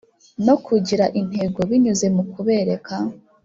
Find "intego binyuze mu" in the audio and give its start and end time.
1.19-2.23